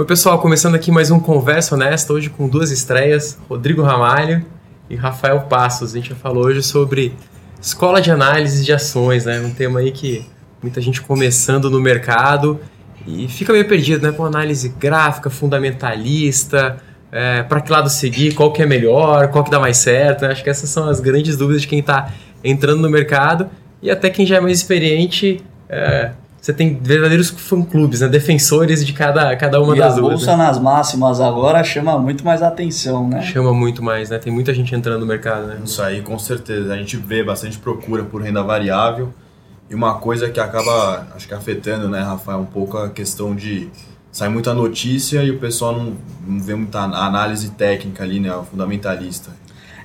[0.00, 4.42] Oi, pessoal, começando aqui mais um Conversa Honesta, hoje com duas estreias, Rodrigo Ramalho
[4.88, 5.92] e Rafael Passos.
[5.92, 7.14] A gente já falou hoje sobre
[7.60, 9.38] escola de análise de ações, né?
[9.40, 10.24] Um tema aí que
[10.62, 12.58] muita gente começando no mercado
[13.06, 14.10] e fica meio perdido, né?
[14.10, 16.78] Com análise gráfica, fundamentalista,
[17.12, 20.22] é, para que lado seguir, qual que é melhor, qual que dá mais certo.
[20.22, 20.28] Né?
[20.28, 22.10] Acho que essas são as grandes dúvidas de quem está
[22.42, 23.50] entrando no mercado
[23.82, 28.08] e até quem já é mais experiente é, você tem verdadeiros fã-clubes, né?
[28.08, 30.06] defensores de cada, cada uma e das duas.
[30.06, 30.44] a bolsa né?
[30.44, 33.20] nas máximas agora chama muito mais atenção, né?
[33.22, 34.18] Chama muito mais, né?
[34.18, 35.58] Tem muita gente entrando no mercado, né?
[35.62, 36.72] Isso aí, com certeza.
[36.72, 39.12] A gente vê bastante procura por renda variável
[39.68, 43.68] e uma coisa que acaba, acho que afetando, né, Rafael, um pouco a questão de
[44.10, 45.96] sai muita notícia e o pessoal não,
[46.26, 49.30] não vê muita análise técnica ali, né, fundamentalista.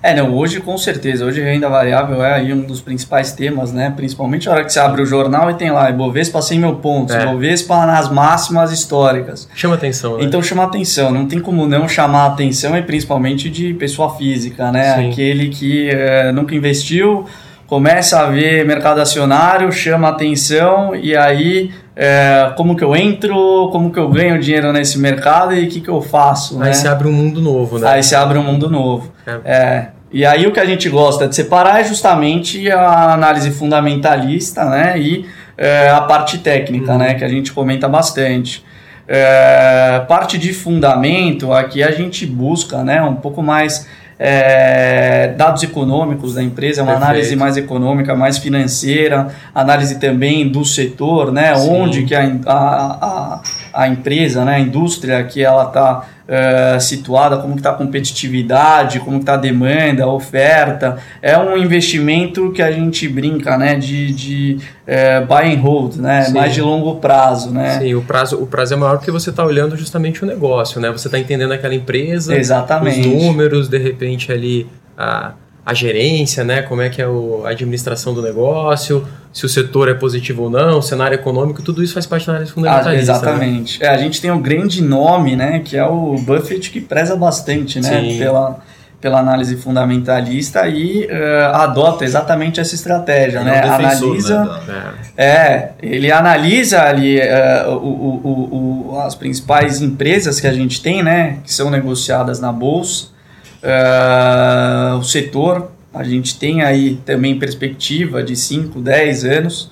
[0.05, 3.91] É, não, hoje com certeza, hoje renda variável é aí um dos principais temas, né?
[3.95, 7.15] Principalmente a hora que você abre o jornal e tem lá Ibovespa 100 mil pontos,
[7.15, 7.23] é.
[7.23, 9.49] Ibovespa nas máximas históricas.
[9.55, 10.23] Chama atenção, né?
[10.23, 14.95] Então chama atenção, não tem como não chamar atenção e principalmente de pessoa física, né?
[14.95, 15.09] Sim.
[15.09, 17.25] Aquele que é, nunca investiu,
[17.65, 23.91] começa a ver mercado acionário, chama atenção e aí é, como que eu entro, como
[23.91, 26.61] que eu ganho dinheiro nesse mercado e o que, que eu faço.
[26.61, 26.73] Aí né?
[26.73, 27.87] se abre um mundo novo, né?
[27.87, 29.11] Aí se abre um mundo novo.
[29.25, 29.39] É.
[29.45, 29.94] é.
[30.15, 34.97] E aí o que a gente gosta de separar é justamente a análise fundamentalista né?
[34.97, 35.25] e
[35.57, 36.99] é, a parte técnica, uhum.
[36.99, 37.15] né?
[37.15, 38.63] que a gente comenta bastante.
[39.05, 43.01] É, parte de fundamento, aqui a gente busca né?
[43.01, 47.09] um pouco mais é, dados econômicos da empresa, uma Perfeito.
[47.09, 53.41] análise mais econômica, mais financeira, análise também do setor, né, onde que a, a, a,
[53.87, 59.33] empresa, né, a indústria que ela está uh, situada, como está a competitividade, como está
[59.33, 60.97] a demanda, a oferta.
[61.21, 66.29] É um investimento que a gente brinca né, de, de uh, buy and hold, né,
[66.29, 67.51] mais de longo prazo.
[67.51, 67.79] Né?
[67.79, 70.89] Sim, o prazo, o prazo é maior porque você está olhando justamente o negócio, né?
[70.89, 73.07] você está entendendo aquela empresa, Exatamente.
[73.07, 75.33] os números, de repente ali a
[75.65, 76.61] a gerência, né?
[76.61, 80.49] Como é que é o, a administração do negócio, se o setor é positivo ou
[80.49, 83.11] não, o cenário econômico, tudo isso faz parte da área fundamentalista.
[83.11, 83.79] Ah, exatamente.
[83.79, 83.87] Né?
[83.87, 85.61] É, a gente tem um grande nome, né?
[85.65, 88.15] Que é o Buffett, que preza bastante, né?
[88.19, 88.59] Pela,
[89.01, 93.61] pela análise fundamentalista e uh, adota exatamente essa estratégia, ele né?
[93.63, 94.93] É um analisa, né?
[95.17, 101.01] é, ele analisa ali uh, o, o, o, as principais empresas que a gente tem,
[101.01, 101.39] né?
[101.43, 103.14] Que são negociadas na bolsa
[103.63, 109.71] Uh, o setor, a gente tem aí também perspectiva de 5, 10 anos.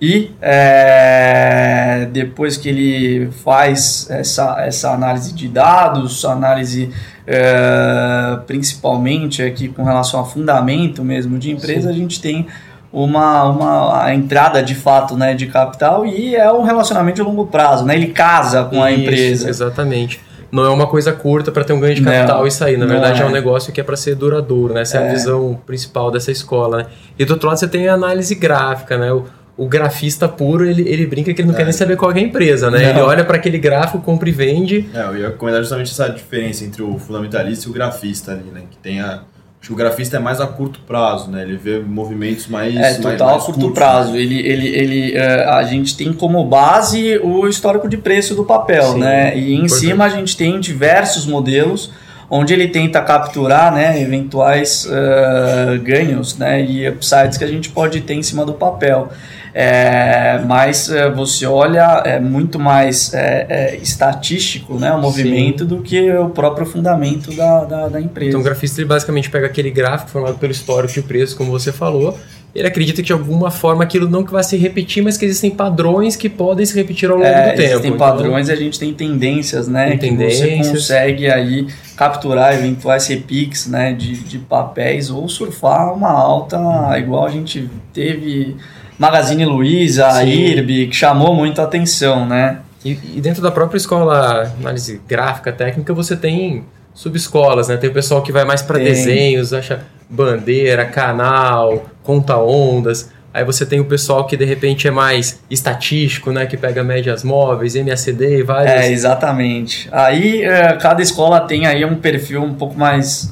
[0.00, 6.90] E é, depois que ele faz essa, essa análise de dados, análise
[7.26, 11.88] é, principalmente aqui com relação a fundamento mesmo de empresa, Sim.
[11.88, 12.46] a gente tem
[12.92, 17.86] uma, uma entrada de fato né, de capital e é um relacionamento de longo prazo,
[17.86, 17.94] né?
[17.94, 19.48] ele casa com Isso, a empresa.
[19.48, 20.20] Exatamente
[20.50, 22.76] não é uma coisa curta para ter um ganho de capital não, e sair.
[22.76, 23.24] Na verdade, é.
[23.24, 23.26] é.
[23.26, 24.82] um negócio que é para ser duradouro, né?
[24.82, 25.02] Essa é.
[25.02, 25.08] é.
[25.08, 26.86] a visão principal dessa escola, né?
[27.18, 29.12] E do outro lado, você tem a análise gráfica, né?
[29.12, 29.24] O,
[29.56, 31.58] o grafista puro, ele, ele brinca que ele não é.
[31.58, 32.78] quer nem saber qual é a empresa, né?
[32.78, 32.90] Não.
[32.90, 34.88] Ele olha para aquele gráfico, compra e vende.
[34.94, 38.62] É, eu ia comentar justamente essa diferença entre o fundamentalista e o grafista ali, né?
[38.70, 39.22] Que tem a
[39.60, 41.42] Acho que o grafista é mais a curto prazo, né?
[41.42, 42.76] Ele vê movimentos mais.
[42.76, 44.12] É, total mais, mais a curto curtos, prazo.
[44.12, 44.20] Né?
[44.20, 48.92] Ele, ele, ele, uh, a gente tem como base o histórico de preço do papel,
[48.92, 49.36] Sim, né?
[49.36, 49.80] E em importante.
[49.80, 51.90] cima a gente tem diversos modelos
[52.28, 58.00] onde ele tenta capturar né, eventuais uh, ganhos né, e upsides que a gente pode
[58.00, 59.10] ter em cima do papel.
[59.58, 65.66] É, mas é, você olha, é muito mais é, é, estatístico né, o movimento Sim.
[65.66, 68.28] do que o próprio fundamento da, da, da, empresa.
[68.28, 71.72] Então o grafista ele basicamente pega aquele gráfico formado pelo histórico de preço, como você
[71.72, 72.18] falou,
[72.56, 76.16] ele acredita que de alguma forma aquilo não vai se repetir, mas que existem padrões
[76.16, 77.62] que podem se repetir ao longo é, do tempo.
[77.62, 79.90] Existem então, padrões e a gente tem tendências, né?
[79.90, 80.48] Tem tendências.
[80.48, 86.58] Que você consegue aí capturar eventuais repiques né, de, de papéis ou surfar uma alta,
[86.98, 88.56] igual a gente teve
[88.98, 92.60] Magazine Luiza, a IRB, que chamou muito a atenção, né?
[92.82, 96.64] E, e, dentro da própria escola análise gráfica, técnica, você tem
[96.94, 97.76] subescolas, né?
[97.76, 103.10] Tem o pessoal que vai mais para desenhos, acha bandeira, canal, conta ondas.
[103.32, 106.46] Aí você tem o pessoal que de repente é mais estatístico, né?
[106.46, 108.72] Que pega médias móveis, MACD e vários.
[108.72, 109.88] É, exatamente.
[109.92, 113.30] Aí é, cada escola tem aí um perfil um pouco mais,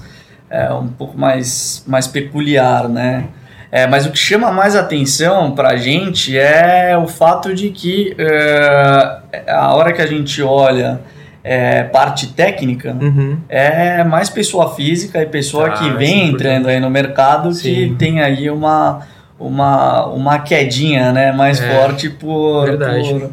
[0.51, 3.25] é, um pouco mais, mais peculiar, né?
[3.73, 8.15] É, mas o que chama mais atenção para a gente é o fato de que
[8.19, 11.01] é, a hora que a gente olha
[11.45, 13.37] é, parte técnica uhum.
[13.51, 17.63] é mais pessoa física e pessoa ah, que vem entrando aí no mercado Sim.
[17.63, 19.01] que tem aí uma,
[19.39, 23.31] uma, uma quedinha né, mais é, forte por, por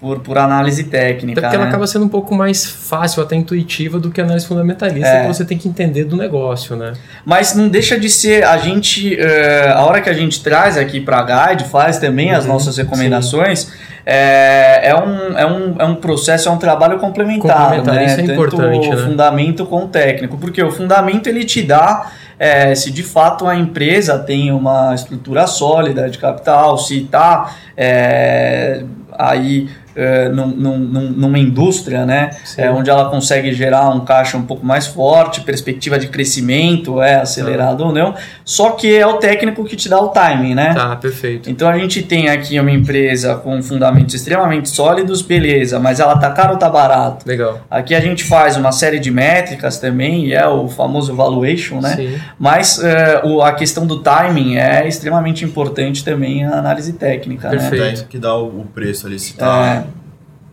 [0.00, 1.40] por, por análise técnica.
[1.40, 1.62] Até porque né?
[1.62, 5.22] ela acaba sendo um pouco mais fácil, até intuitiva, do que a análise fundamentalista, é.
[5.22, 6.92] que você tem que entender do negócio, né?
[7.24, 11.00] Mas não deixa de ser, a gente, uh, a hora que a gente traz aqui
[11.00, 13.72] para a Guide, faz também as uhum, nossas recomendações,
[14.06, 18.04] é, é, um, é, um, é um processo, é um trabalho complementar, complementar né?
[18.06, 19.04] Isso é Tanto importante, o né?
[19.04, 23.56] fundamento com o técnico, porque o fundamento ele te dá é, se de fato a
[23.56, 29.68] empresa tem uma estrutura sólida de capital, se está é, aí
[29.98, 34.64] é, num, num, numa indústria, né, é, onde ela consegue gerar um caixa um pouco
[34.64, 38.14] mais forte, perspectiva de crescimento é acelerado ou não,
[38.44, 40.72] só que é o técnico que te dá o timing, né?
[40.72, 41.50] Tá, perfeito.
[41.50, 46.30] Então a gente tem aqui uma empresa com fundamentos extremamente sólidos, beleza, mas ela tá
[46.30, 47.28] caro ou tá barato?
[47.28, 47.60] Legal.
[47.68, 51.96] Aqui a gente faz uma série de métricas também, e é o famoso valuation, né?
[51.96, 52.20] Sim.
[52.38, 57.72] Mas uh, o, a questão do timing é extremamente importante também a análise técnica, perfeito.
[57.72, 57.88] né?
[57.88, 58.08] Perfeito.
[58.08, 59.84] que dá o preço ali, se tá...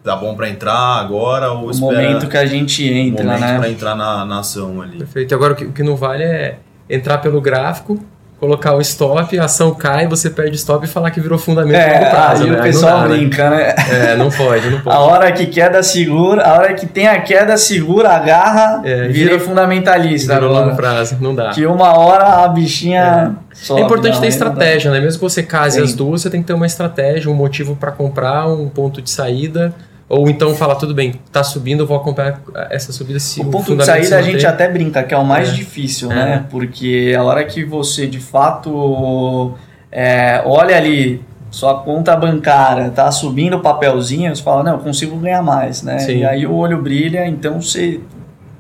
[0.06, 3.58] Tá bom para entrar agora ou o momento que a gente entra, momento né?
[3.58, 5.00] para entrar na, na ação ali.
[5.00, 5.34] Perfeito.
[5.34, 8.00] Agora o que, o que não vale é entrar pelo gráfico,
[8.40, 11.98] colocar o stop, a ação cai, você perde stop e falar que virou fundamento é,
[11.98, 12.44] longo prazo.
[12.44, 12.60] Aí né?
[12.60, 13.58] o pessoal dá, brinca, né?
[13.58, 13.76] né?
[14.12, 14.96] É, não pode, não pode.
[14.96, 19.32] A hora que queda segura, a hora que tem a queda segura, agarra, é, vira,
[19.32, 20.36] vira fundamentalista.
[20.36, 21.50] Virou longo prazo, não dá.
[21.50, 23.36] Que uma hora a bichinha.
[23.52, 23.56] É.
[23.56, 25.00] Sobe, é importante ter estratégia, né?
[25.00, 25.84] Mesmo que você case Sim.
[25.84, 29.10] as duas, você tem que ter uma estratégia, um motivo para comprar, um ponto de
[29.10, 29.74] saída.
[30.08, 33.76] Ou então falar, tudo bem, tá subindo, eu vou acompanhar essa subida se o ponto
[33.76, 35.54] de saída a gente até brinca, que é o mais é.
[35.54, 36.16] difícil, é.
[36.16, 36.46] né?
[36.50, 39.56] Porque a hora que você de fato
[39.92, 45.16] é, olha ali sua conta bancária, tá subindo o papelzinho, você fala, não, eu consigo
[45.16, 45.98] ganhar mais, né?
[46.00, 46.18] Sim.
[46.18, 48.02] E aí o olho brilha, então você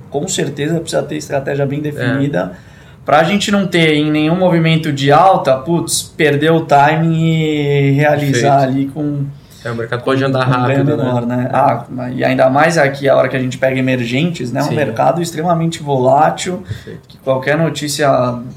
[0.09, 2.53] com certeza precisa ter estratégia bem definida.
[2.71, 2.75] É.
[3.05, 7.91] Para a gente não ter em nenhum movimento de alta, putz, perder o timing e
[7.91, 8.77] realizar Perfeito.
[8.77, 9.25] ali com
[9.65, 11.37] é, o mercado pode andar rápido, menor, né?
[11.37, 11.49] né?
[11.51, 14.61] Ah, e ainda mais aqui a hora que a gente pega emergentes, né?
[14.61, 14.73] Sim.
[14.73, 16.99] Um mercado extremamente volátil, Perfeito.
[17.07, 18.07] que qualquer notícia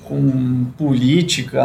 [0.04, 1.64] com política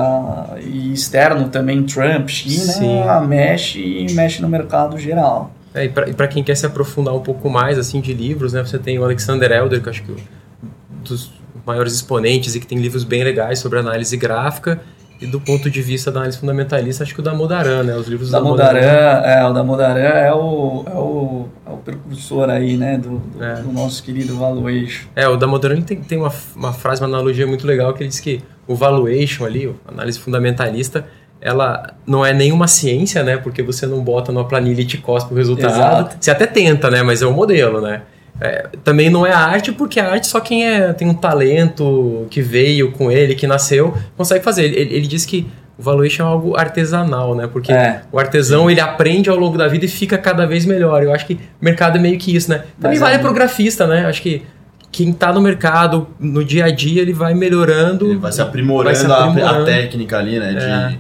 [0.62, 3.28] e externo também, Trump, China, Sim.
[3.28, 5.52] mexe e mexe no mercado geral.
[5.76, 8.64] É, e para quem quer se aprofundar um pouco mais assim de livros, né?
[8.64, 11.34] Você tem o Alexander Elder, que acho que é um dos
[11.66, 14.80] maiores exponentes e que tem livros bem legais sobre análise gráfica
[15.24, 17.96] e do ponto de vista da análise fundamentalista, acho que o da Modaran, né?
[17.96, 18.80] Os livros da, da Modaran.
[18.80, 22.98] É, o da Modaran é o, é o, é o precursor aí, né?
[22.98, 23.62] Do, é.
[23.62, 25.08] do nosso querido valuation.
[25.16, 28.10] É, o da Modaran tem, tem uma, uma frase, uma analogia muito legal que ele
[28.10, 31.06] diz que o valuation ali, a análise fundamentalista,
[31.40, 33.38] ela não é nenhuma ciência, né?
[33.38, 35.72] Porque você não bota numa planilha e te cospe o resultado.
[35.72, 36.18] Exato.
[36.20, 37.02] Você até tenta, né?
[37.02, 38.02] Mas é o modelo, né?
[38.44, 42.42] É, também não é arte, porque a arte só quem é, tem um talento que
[42.42, 44.66] veio com ele, que nasceu, consegue fazer.
[44.66, 45.48] Ele, ele diz que
[45.78, 47.48] o valuation é algo artesanal, né?
[47.48, 48.72] Porque é, o artesão, sim.
[48.74, 51.02] ele aprende ao longo da vida e fica cada vez melhor.
[51.04, 52.66] Eu acho que o mercado é meio que isso, né?
[52.82, 54.06] Também Mas vale é, pro grafista, né?
[54.08, 54.44] Acho que
[54.92, 58.08] quem está no mercado, no dia a dia, ele vai melhorando.
[58.08, 59.56] Ele vai se aprimorando, vai se aprimorando.
[59.56, 60.54] A, a, técnica ali, né?
[60.54, 61.00] De, é.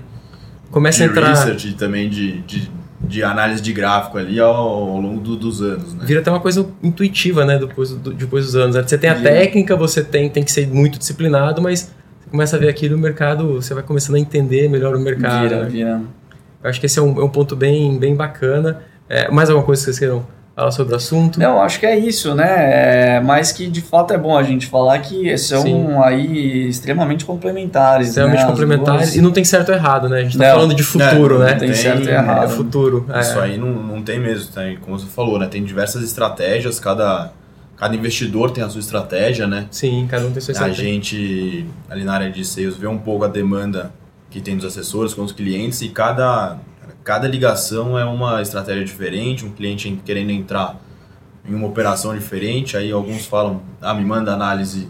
[0.71, 1.27] Começa de a entrar...
[1.27, 2.71] research também de, de
[3.03, 5.93] de análise de gráfico ali ao, ao longo do, dos anos.
[5.93, 6.05] Né?
[6.05, 7.59] Vira até uma coisa intuitiva, né?
[7.59, 8.75] Depois, do, depois dos anos.
[8.75, 11.91] Você tem a técnica, você tem, tem que ser muito disciplinado, mas
[12.21, 15.43] você começa a ver aquilo no mercado, você vai começando a entender melhor o mercado.
[15.43, 15.69] Vira, né?
[15.69, 16.01] vira.
[16.63, 18.81] Eu acho que esse é um, é um ponto bem, bem bacana.
[19.09, 21.39] É, mais alguma coisa que vocês queiram falar sobre o assunto?
[21.39, 23.15] Não, acho que é isso, né?
[23.15, 25.87] É, mas que de fato é bom a gente falar que são Sim.
[26.03, 28.09] aí extremamente complementares.
[28.09, 28.47] Extremamente né?
[28.47, 30.19] complementares e não tem certo ou errado, né?
[30.19, 31.51] A gente tá não, falando de futuro, não, né?
[31.51, 32.45] Não tem, tem certo e errado.
[32.45, 33.05] É futuro.
[33.19, 33.43] Isso é.
[33.43, 35.47] aí não, não tem mesmo, tem, como você falou, né?
[35.47, 37.31] Tem diversas estratégias, cada,
[37.75, 39.65] cada investidor tem a sua estratégia, né?
[39.71, 40.83] Sim, cada um tem a sua estratégia.
[40.83, 43.91] A gente, ali na área de sales, vê um pouco a demanda
[44.29, 46.57] que tem dos assessores com os clientes e cada
[47.03, 50.79] cada ligação é uma estratégia diferente, um cliente querendo entrar
[51.45, 54.89] em uma operação diferente, aí alguns falam, ah, me manda análise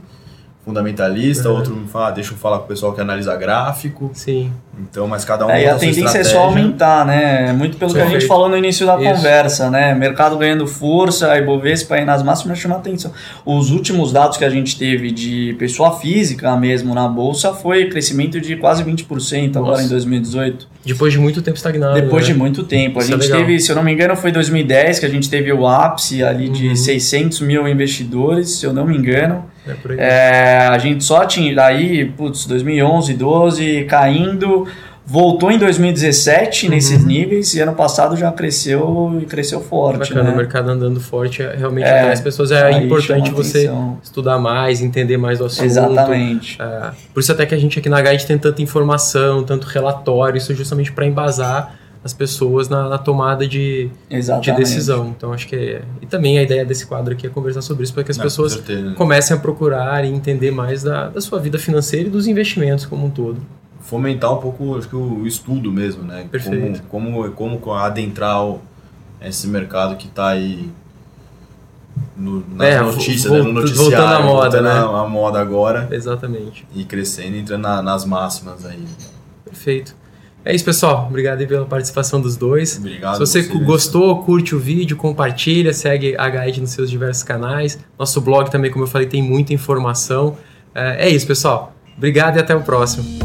[0.65, 1.55] fundamentalista, uhum.
[1.57, 4.09] outro me fala, ah, deixa eu falar com o pessoal que analisa gráfico.
[4.13, 4.51] Sim.
[4.79, 7.53] Então, mas cada um é, tem e a tendência é só aumentar, né?
[7.53, 8.09] Muito pelo Perfeito.
[8.09, 9.03] que a gente falou no início da Isso.
[9.03, 9.93] conversa, né?
[9.93, 13.11] Mercado ganhando força, a Ibovespa aí nas máximas chama atenção.
[13.45, 18.39] Os últimos dados que a gente teve de pessoa física mesmo na bolsa foi crescimento
[18.41, 19.59] de quase 20% Nossa.
[19.59, 20.67] agora em 2018.
[20.85, 21.93] Depois de muito tempo estagnado.
[21.93, 22.33] Depois né?
[22.33, 22.99] de muito tempo.
[22.99, 25.09] A Isso é gente é teve, se eu não me engano, foi 2010 que a
[25.09, 26.75] gente teve o ápice ali de Uhum.
[26.75, 29.45] 600 mil investidores, se eu não me engano.
[29.67, 29.73] É.
[29.97, 34.67] É, a gente só tinha daí, putz, 2011, 12 caindo,
[35.05, 37.07] voltou em 2017 nesses Uhum.
[37.07, 40.33] níveis e ano passado já cresceu e cresceu forte, Bacana, né?
[40.33, 43.99] o mercado andando forte, é, realmente É, as pessoas é importante você atenção.
[44.03, 45.65] estudar mais, entender mais do assunto.
[45.65, 46.57] Exatamente.
[46.61, 50.37] É, por isso até que a gente aqui na Guide tem tanta informação, tanto relatório,
[50.37, 55.13] isso justamente para embasar as pessoas na, na tomada de, de, decisão.
[55.15, 57.93] Então acho que é, e também a ideia desse quadro aqui é conversar sobre isso
[57.93, 58.61] para que as Não, pessoas
[58.95, 63.05] comecem a procurar e entender mais da, da sua vida financeira e dos investimentos como
[63.05, 63.37] um todo
[63.83, 66.25] fomentar um pouco acho que o estudo mesmo, né?
[66.31, 66.83] Perfeito.
[66.89, 68.61] Como, como, como adentrar o,
[69.21, 70.71] esse mercado que está aí
[72.15, 73.39] no, nas é, notícias, né?
[73.39, 74.71] no noticiário, voltando à moda, né?
[74.71, 75.87] A moda agora.
[75.91, 76.65] Exatamente.
[76.73, 78.83] E crescendo, entrando na, nas máximas aí.
[79.45, 79.95] Perfeito.
[80.45, 81.07] É isso, pessoal.
[81.09, 82.77] Obrigado aí pela participação dos dois.
[82.77, 83.13] Obrigado.
[83.13, 87.79] Se você gostou, curte o vídeo, compartilha, segue a Guide nos seus diversos canais.
[87.97, 90.37] Nosso blog também, como eu falei, tem muita informação.
[90.75, 91.73] É, é isso, pessoal.
[91.95, 93.22] Obrigado e até o próximo.